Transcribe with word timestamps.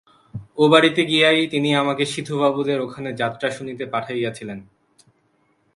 ও 0.57 0.63
বাড়িতে 0.73 1.01
গিয়াই 1.05 1.41
তিনি 1.47 1.69
আমাকে 1.75 2.03
সিধুবাবুদের 2.13 2.79
ওখানে 2.81 3.09
যাত্রা 3.21 3.47
শুনিতে 3.57 3.83
পাঠাইয়াছিলেন। 3.93 4.59